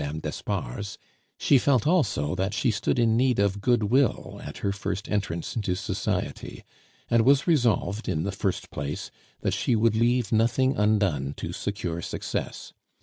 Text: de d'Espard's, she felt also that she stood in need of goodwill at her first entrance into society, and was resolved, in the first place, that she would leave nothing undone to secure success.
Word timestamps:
de 0.01 0.13
d'Espard's, 0.13 0.97
she 1.37 1.59
felt 1.59 1.85
also 1.85 2.33
that 2.33 2.55
she 2.55 2.71
stood 2.71 2.97
in 2.97 3.15
need 3.15 3.37
of 3.37 3.61
goodwill 3.61 4.41
at 4.43 4.57
her 4.65 4.71
first 4.71 5.07
entrance 5.07 5.55
into 5.55 5.75
society, 5.75 6.63
and 7.07 7.23
was 7.23 7.45
resolved, 7.45 8.09
in 8.09 8.23
the 8.23 8.31
first 8.31 8.71
place, 8.71 9.11
that 9.41 9.53
she 9.53 9.75
would 9.75 9.95
leave 9.95 10.31
nothing 10.31 10.75
undone 10.75 11.35
to 11.37 11.53
secure 11.53 12.01
success. 12.01 12.73